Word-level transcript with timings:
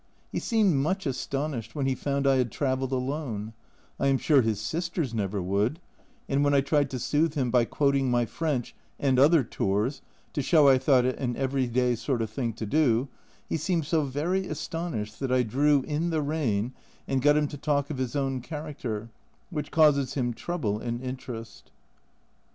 He 0.31 0.39
seemed 0.39 0.77
much 0.77 1.05
astonished 1.05 1.75
when 1.75 1.85
he 1.85 1.93
found 1.93 2.25
I 2.25 2.37
had 2.37 2.49
travelled 2.51 2.91
alone 2.91 3.53
I 3.99 4.07
am 4.07 4.17
sure 4.17 4.41
his 4.41 4.59
sisters 4.59 5.13
never 5.13 5.43
would, 5.43 5.79
and 6.27 6.43
when 6.43 6.55
I 6.55 6.61
tried 6.61 6.89
to 6.89 6.97
soothe 6.97 7.35
him 7.35 7.51
by 7.51 7.65
quoting 7.65 8.09
my 8.09 8.25
French 8.25 8.73
and 8.99 9.19
other 9.19 9.43
tours 9.43 10.01
(to 10.33 10.41
show 10.41 10.67
I 10.67 10.79
thought 10.79 11.03
k 11.03 11.13
an 11.19 11.35
everyday 11.37 11.93
sort 11.93 12.23
of 12.23 12.31
thing 12.31 12.53
to 12.53 12.65
do), 12.65 13.09
he 13.47 13.57
seemed 13.57 13.85
so 13.85 14.01
very 14.01 14.47
astonished 14.47 15.19
that 15.19 15.31
I 15.31 15.43
drew 15.43 15.83
in 15.83 16.09
the 16.09 16.23
rein 16.23 16.73
and 17.07 17.21
got 17.21 17.37
him 17.37 17.47
to 17.49 17.57
talk 17.59 17.91
of 17.91 17.99
his 17.99 18.15
own 18.15 18.41
character, 18.41 19.09
which 19.51 19.69
causes 19.69 20.15
him 20.15 20.33
trouble 20.33 20.79
and 20.79 20.99
interest. 20.99 21.69